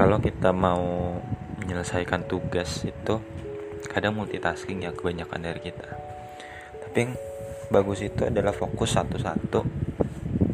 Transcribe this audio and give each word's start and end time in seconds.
kalau 0.00 0.16
kita 0.16 0.48
mau 0.48 1.20
menyelesaikan 1.60 2.24
tugas 2.24 2.88
itu 2.88 3.20
kadang 3.84 4.16
multitasking 4.16 4.80
ya 4.88 4.96
kebanyakan 4.96 5.44
dari 5.44 5.60
kita. 5.60 5.92
Tapi 6.80 6.96
yang 7.04 7.12
bagus 7.68 8.00
itu 8.00 8.24
adalah 8.24 8.56
fokus 8.56 8.96
satu-satu 8.96 9.60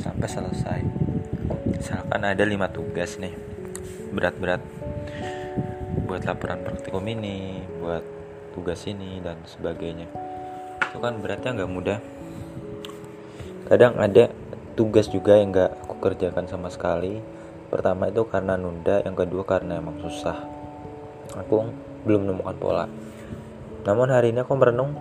sampai 0.00 0.28
selesai. 0.32 0.80
Misalkan 1.76 2.24
ada 2.24 2.40
lima 2.48 2.72
tugas 2.72 3.20
nih 3.20 3.36
berat-berat. 4.16 4.64
Buat 6.08 6.24
laporan 6.24 6.64
praktikum 6.64 7.04
ini 7.04 7.68
buat 7.84 8.00
tugas 8.56 8.80
ini 8.88 9.20
dan 9.20 9.36
sebagainya. 9.44 10.08
Itu 10.88 11.04
kan 11.04 11.20
beratnya 11.20 11.52
nggak 11.52 11.68
mudah. 11.68 12.00
Kadang 13.68 14.00
ada 14.00 14.32
tugas 14.72 15.12
juga 15.12 15.36
yang 15.36 15.52
nggak 15.52 15.84
aku 15.84 16.00
kerjakan 16.00 16.48
sama 16.48 16.72
sekali 16.72 17.43
pertama 17.74 18.06
itu 18.06 18.22
karena 18.30 18.54
nunda 18.54 19.02
yang 19.02 19.18
kedua 19.18 19.42
karena 19.42 19.82
emang 19.82 19.98
susah. 19.98 20.46
Aku 21.34 21.66
belum 22.06 22.30
menemukan 22.30 22.54
pola. 22.54 22.86
Namun 23.82 24.14
hari 24.14 24.30
ini 24.30 24.46
aku 24.46 24.54
merenung. 24.54 24.94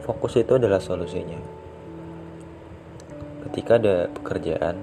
Fokus 0.00 0.40
itu 0.40 0.56
adalah 0.56 0.80
solusinya. 0.80 1.36
Ketika 3.44 3.76
ada 3.76 4.08
pekerjaan 4.08 4.80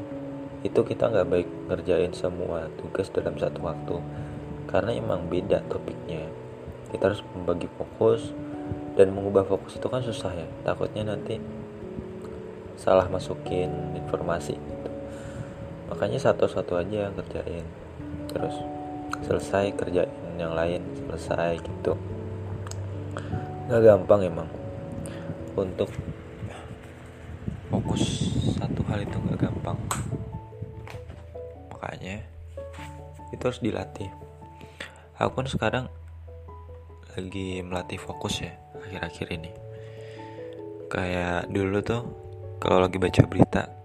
itu 0.61 0.77
kita 0.85 1.09
nggak 1.09 1.27
baik 1.33 1.49
ngerjain 1.73 2.13
semua 2.13 2.69
tugas 2.77 3.09
dalam 3.09 3.33
satu 3.41 3.57
waktu. 3.65 3.97
Karena 4.69 4.93
emang 4.93 5.25
beda 5.25 5.65
topiknya. 5.65 6.29
Kita 6.93 7.09
harus 7.09 7.25
membagi 7.33 7.65
fokus 7.81 8.29
dan 8.93 9.09
mengubah 9.09 9.49
fokus 9.49 9.81
itu 9.81 9.89
kan 9.89 10.05
susah 10.05 10.29
ya. 10.37 10.45
Takutnya 10.61 11.17
nanti 11.17 11.41
salah 12.77 13.09
masukin 13.09 13.97
informasi 13.97 14.53
gitu 14.53 14.92
makanya 15.87 16.19
satu-satu 16.19 16.79
aja 16.79 17.09
yang 17.09 17.15
kerjain. 17.15 17.65
Terus 18.31 18.55
selesai 19.23 19.75
kerjain 19.77 20.11
yang 20.35 20.57
lain 20.57 20.81
selesai 21.05 21.61
gitu. 21.61 21.93
Nggak 23.69 23.81
gampang 23.81 24.21
emang. 24.27 24.49
Untuk 25.53 25.93
fokus 27.69 28.33
satu 28.57 28.81
hal 28.89 29.05
itu 29.05 29.17
nggak 29.17 29.39
gampang. 29.49 29.77
Makanya 31.73 32.25
itu 33.29 33.43
harus 33.43 33.61
dilatih. 33.61 34.09
Aku 35.21 35.37
pun 35.37 35.45
sekarang 35.45 35.87
lagi 37.13 37.61
melatih 37.61 38.01
fokus 38.01 38.41
ya 38.41 38.57
akhir-akhir 38.73 39.27
ini. 39.37 39.51
Kayak 40.89 41.49
dulu 41.49 41.77
tuh 41.85 42.01
kalau 42.57 42.81
lagi 42.81 42.97
baca 42.97 43.21
berita 43.29 43.82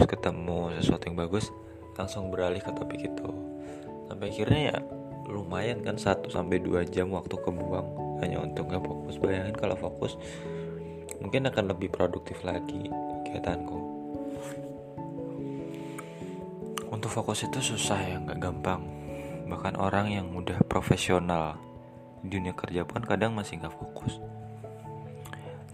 terus 0.00 0.16
ketemu 0.16 0.72
sesuatu 0.80 1.12
yang 1.12 1.20
bagus 1.20 1.52
langsung 1.92 2.32
beralih 2.32 2.64
ke 2.64 2.72
topik 2.72 3.04
itu. 3.04 3.28
Sampai 4.08 4.32
akhirnya 4.32 4.60
ya 4.72 4.76
lumayan 5.28 5.84
kan 5.84 6.00
1 6.00 6.24
sampai 6.32 6.56
2 6.56 6.88
jam 6.88 7.12
waktu 7.12 7.36
kebuang. 7.36 8.16
Hanya 8.24 8.40
untuk 8.40 8.72
nggak 8.72 8.80
fokus. 8.80 9.20
Bayangin 9.20 9.52
kalau 9.60 9.76
fokus 9.76 10.16
mungkin 11.20 11.52
akan 11.52 11.76
lebih 11.76 11.92
produktif 11.92 12.40
lagi 12.40 12.88
kegiatanku. 13.28 13.76
Untuk 16.88 17.12
fokus 17.12 17.44
itu 17.44 17.60
susah 17.60 18.00
ya 18.00 18.16
nggak 18.24 18.40
gampang. 18.40 18.80
Bahkan 19.52 19.76
orang 19.76 20.16
yang 20.16 20.32
udah 20.32 20.64
profesional 20.64 21.60
di 22.24 22.40
dunia 22.40 22.56
kerja 22.56 22.88
pun 22.88 23.04
kadang 23.04 23.36
masih 23.36 23.60
nggak 23.60 23.76
fokus. 23.76 24.16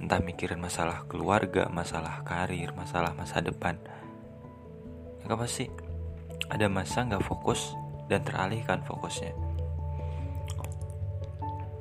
Entah 0.03 0.19
mikirin 0.19 0.59
masalah 0.59 1.07
keluarga 1.07 1.71
masalah 1.71 2.27
karir 2.27 2.75
masalah 2.75 3.15
masa 3.15 3.39
depan 3.39 3.79
mereka 5.27 5.43
pasti 5.43 5.67
ada 6.55 6.71
masa 6.71 7.03
nggak 7.03 7.27
fokus 7.27 7.75
dan 8.07 8.23
teralihkan 8.23 8.79
fokusnya. 8.87 9.35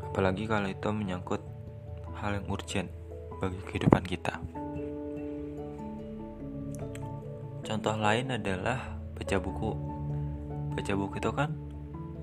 Apalagi 0.02 0.50
kalau 0.50 0.66
itu 0.66 0.90
menyangkut 0.90 1.46
hal 2.18 2.42
yang 2.42 2.50
urgent 2.50 2.90
bagi 3.38 3.62
kehidupan 3.70 4.02
kita. 4.02 4.42
Contoh 7.62 7.94
lain 7.94 8.34
adalah 8.34 8.98
baca 9.14 9.38
buku. 9.38 9.72
Baca 10.74 10.94
buku 10.98 11.22
itu 11.22 11.30
kan 11.30 11.54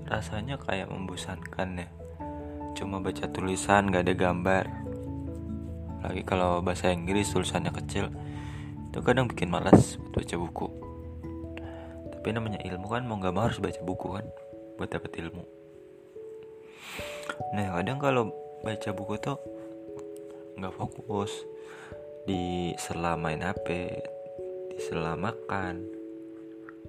rasanya 0.03 0.59
kayak 0.59 0.91
membosankan 0.91 1.87
ya 1.87 1.89
cuma 2.75 2.99
baca 2.99 3.31
tulisan 3.31 3.87
gak 3.95 4.11
ada 4.11 4.11
gambar. 4.11 4.65
Lagi 6.03 6.27
kalau 6.27 6.59
bahasa 6.59 6.91
Inggris 6.91 7.31
tulisannya 7.31 7.71
kecil 7.71 8.11
itu 8.91 8.99
kadang 8.99 9.31
bikin 9.31 9.47
malas 9.47 9.95
baca 10.11 10.35
buku 10.35 10.72
tapi 12.23 12.39
namanya 12.39 12.63
ilmu 12.63 12.87
kan 12.87 13.03
mau 13.03 13.19
gak 13.19 13.35
mau 13.35 13.51
harus 13.51 13.59
baca 13.59 13.83
buku 13.83 14.15
kan 14.15 14.23
buat 14.79 14.87
dapat 14.87 15.11
ilmu. 15.27 15.43
Nah 17.51 17.75
kadang 17.75 17.99
kalau 17.99 18.31
baca 18.63 18.89
buku 18.95 19.19
tuh 19.19 19.35
nggak 20.55 20.71
fokus 20.71 21.43
di 22.23 22.71
sela 22.79 23.19
main 23.19 23.43
HP 23.43 23.67
di 24.71 24.79
sela 24.79 25.19
makan 25.19 25.83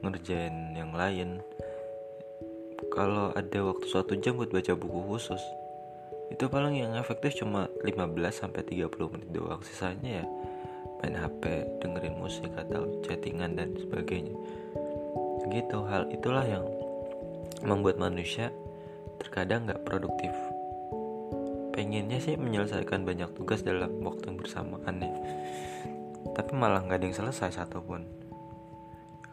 ngerjain 0.07 0.79
yang 0.79 0.95
lain. 0.95 1.43
Kalau 2.95 3.35
ada 3.35 3.59
waktu 3.67 3.91
satu 3.91 4.15
jam 4.23 4.39
buat 4.39 4.55
baca 4.55 4.79
buku 4.79 5.03
khusus 5.19 5.43
itu 6.31 6.47
paling 6.47 6.79
yang 6.79 6.95
efektif 6.95 7.43
cuma 7.43 7.67
15 7.83 8.07
sampai 8.31 8.63
30 8.63 8.87
menit 9.11 9.35
doang. 9.35 9.59
Sisanya 9.67 10.23
ya 10.23 10.25
main 11.03 11.19
HP 11.19 11.43
dengerin 11.83 12.23
musik 12.23 12.55
atau 12.55 13.03
chattingan 13.03 13.59
dan 13.59 13.75
sebagainya 13.75 14.31
gitu 15.51 15.85
hal 15.89 16.09
itulah 16.13 16.45
yang 16.45 16.65
membuat 17.65 18.01
manusia 18.01 18.53
terkadang 19.21 19.69
nggak 19.69 19.85
produktif. 19.85 20.33
Pengennya 21.75 22.23
sih 22.23 22.39
menyelesaikan 22.39 23.03
banyak 23.03 23.35
tugas 23.35 23.67
dalam 23.67 23.99
waktu 24.05 24.31
yang 24.31 24.39
bersamaan 24.39 25.03
ya 25.03 25.13
tapi 26.35 26.51
malah 26.59 26.83
nggak 26.83 26.99
ada 26.99 27.07
yang 27.07 27.17
selesai 27.17 27.51
satupun. 27.55 28.03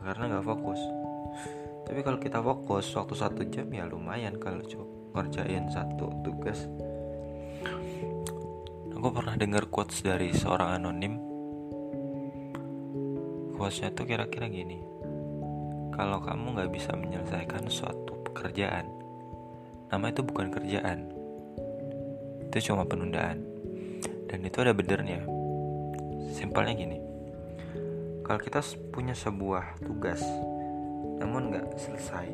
Karena 0.02 0.38
nggak 0.38 0.46
fokus. 0.46 0.82
Tapi 1.90 2.00
kalau 2.06 2.22
kita 2.22 2.40
fokus 2.40 2.86
waktu 2.94 3.14
satu 3.18 3.42
jam 3.50 3.68
ya 3.74 3.90
lumayan 3.90 4.38
kalau 4.38 4.62
ngerjain 5.18 5.66
satu 5.74 6.14
tugas. 6.22 6.70
Aku 8.94 9.10
pernah 9.10 9.34
dengar 9.34 9.66
quotes 9.66 10.06
dari 10.06 10.30
seorang 10.30 10.78
anonim. 10.78 11.18
Quotesnya 13.58 13.94
tuh 13.94 14.10
kira-kira 14.10 14.50
gini 14.50 14.82
kalau 16.02 16.18
kamu 16.18 16.58
nggak 16.58 16.74
bisa 16.74 16.98
menyelesaikan 16.98 17.70
suatu 17.70 18.18
pekerjaan 18.26 18.90
nama 19.94 20.10
itu 20.10 20.26
bukan 20.26 20.50
kerjaan. 20.50 21.14
Itu 22.50 22.74
cuma 22.74 22.90
penundaan. 22.90 23.46
Dan 24.26 24.42
itu 24.42 24.66
ada 24.66 24.74
benernya 24.74 25.22
simpelnya 26.34 26.74
gini 26.74 26.98
kalau 28.26 28.40
kita 28.40 28.64
punya 28.90 29.12
sebuah 29.12 29.84
tugas 29.84 30.24
namun 31.20 31.52
nggak 31.52 31.76
selesai 31.76 32.32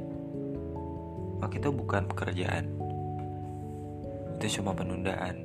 maka 1.44 1.60
itu 1.60 1.68
bukan 1.68 2.08
pekerjaan. 2.08 2.72
Itu 4.40 4.62
cuma 4.62 4.72
penundaan. 4.78 5.44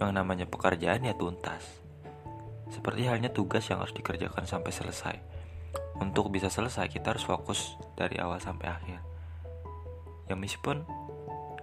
Yang 0.00 0.12
namanya 0.14 0.46
pekerjaan 0.48 1.04
ya 1.04 1.12
tuntas. 1.12 1.84
Seperti 2.72 3.04
halnya 3.04 3.28
tugas 3.28 3.68
yang 3.68 3.84
harus 3.84 3.92
dikerjakan 3.92 4.48
sampai 4.48 4.72
selesai 4.72 5.35
untuk 6.02 6.28
bisa 6.28 6.52
selesai 6.52 6.88
kita 6.88 7.16
harus 7.16 7.24
fokus 7.24 7.76
dari 7.96 8.20
awal 8.20 8.40
sampai 8.40 8.66
akhir. 8.68 8.98
Ya 10.26 10.34
meskipun 10.34 10.82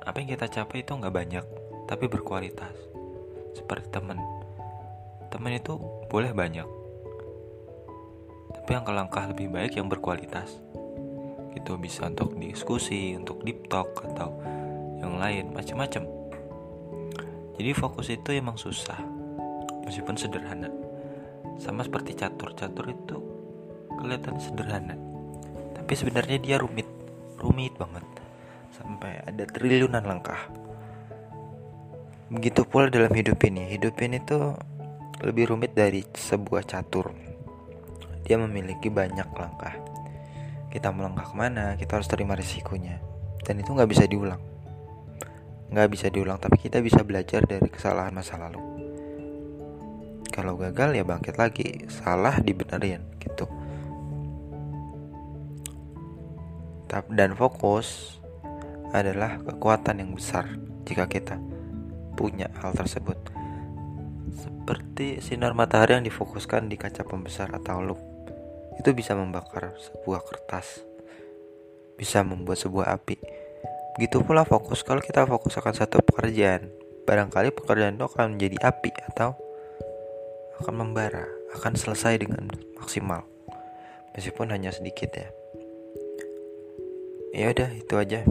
apa 0.03 0.15
yang 0.19 0.29
kita 0.35 0.47
capai 0.51 0.83
itu 0.83 0.91
nggak 0.93 1.13
banyak 1.13 1.45
tapi 1.89 2.05
berkualitas. 2.07 2.73
Seperti 3.53 3.89
teman 3.93 4.19
teman 5.29 5.53
itu 5.57 5.77
boleh 6.09 6.31
banyak. 6.33 6.67
Tapi 8.53 8.69
yang 8.69 8.85
langkah 8.89 9.25
lebih 9.25 9.49
baik 9.49 9.75
yang 9.77 9.89
berkualitas. 9.89 10.61
Itu 11.53 11.77
bisa 11.77 12.09
untuk 12.09 12.37
diskusi 12.37 13.13
untuk 13.17 13.41
deep 13.41 13.69
talk 13.69 14.03
atau 14.05 14.33
yang 15.01 15.19
lain 15.19 15.51
macam-macam 15.53 16.23
jadi 17.53 17.69
fokus 17.77 18.09
itu 18.09 18.33
emang 18.33 18.57
susah 18.57 18.97
meskipun 19.85 20.17
sederhana. 20.17 20.73
Sama 21.61 21.85
seperti 21.85 22.17
catur 22.17 22.57
catur 22.57 22.89
itu 22.89 23.17
kelihatan 23.97 24.35
sederhana. 24.41 24.95
Tapi 25.77 25.93
sebenarnya 25.93 26.37
dia 26.39 26.55
rumit 26.57 26.87
rumit 27.43 27.75
banget. 27.75 28.05
Sampai 28.73 29.19
ada 29.21 29.43
triliunan 29.45 30.01
langkah. 30.01 30.49
Begitu 32.31 32.65
pula 32.65 32.89
dalam 32.89 33.11
hidup 33.13 33.37
ini. 33.45 33.69
Hidup 33.77 33.99
ini 34.01 34.17
tuh 34.23 34.57
lebih 35.21 35.53
rumit 35.53 35.77
dari 35.77 36.01
sebuah 36.01 36.65
catur. 36.65 37.13
Dia 38.23 38.39
memiliki 38.39 38.87
banyak 38.87 39.29
langkah. 39.35 39.75
Kita 40.73 40.89
melangkah 40.89 41.29
ke 41.29 41.35
mana 41.37 41.77
kita 41.77 42.01
harus 42.01 42.09
terima 42.09 42.33
risikonya. 42.33 42.97
Dan 43.43 43.61
itu 43.61 43.75
nggak 43.75 43.91
bisa 43.91 44.09
diulang. 44.09 44.41
Nggak 45.69 45.89
bisa 45.93 46.07
diulang 46.09 46.41
tapi 46.41 46.57
kita 46.57 46.81
bisa 46.81 47.05
belajar 47.05 47.45
dari 47.45 47.69
kesalahan 47.69 48.15
masa 48.15 48.39
lalu. 48.41 48.61
Kalau 50.33 50.57
gagal 50.57 50.97
ya 50.97 51.05
bangkit 51.05 51.37
lagi. 51.37 51.85
Salah 51.93 52.41
dibenerin 52.41 53.05
gitu 53.21 53.45
Dan 57.09 57.33
fokus 57.33 58.19
adalah 58.93 59.41
kekuatan 59.41 60.05
yang 60.05 60.13
besar 60.13 60.45
jika 60.85 61.09
kita 61.09 61.41
punya 62.13 62.53
hal 62.61 62.77
tersebut. 62.77 63.17
Seperti 64.33 65.17
sinar 65.19 65.57
matahari 65.57 65.97
yang 65.97 66.05
difokuskan 66.05 66.69
di 66.69 66.77
kaca 66.77 67.01
pembesar 67.01 67.49
atau 67.49 67.81
loop. 67.81 68.01
Itu 68.77 68.93
bisa 68.93 69.17
membakar 69.17 69.73
sebuah 69.81 70.21
kertas. 70.21 70.85
Bisa 71.97 72.21
membuat 72.21 72.61
sebuah 72.61 72.93
api. 72.93 73.17
Begitu 73.97 74.25
pula 74.25 74.45
fokus 74.45 74.81
kalau 74.81 75.01
kita 75.01 75.25
fokus 75.25 75.57
akan 75.57 75.73
satu 75.73 76.01
pekerjaan. 76.01 76.69
Barangkali 77.03 77.53
pekerjaan 77.53 77.97
itu 77.97 78.05
akan 78.07 78.37
menjadi 78.37 78.57
api 78.69 78.91
atau 79.13 79.35
akan 80.63 80.73
membara, 80.85 81.27
akan 81.57 81.73
selesai 81.75 82.21
dengan 82.21 82.47
maksimal. 82.79 83.25
Meskipun 84.13 84.53
hanya 84.53 84.69
sedikit 84.69 85.09
ya. 85.13 85.29
Ya 87.33 87.49
udah 87.49 87.69
itu 87.73 87.97
aja. 87.97 88.21